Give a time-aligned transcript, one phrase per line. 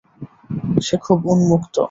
[0.81, 1.75] সে খুব উন্মুক্ত।